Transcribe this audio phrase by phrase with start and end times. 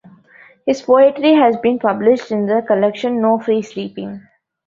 [0.65, 4.27] His poetry has been published in the collection "No Free Sleeping".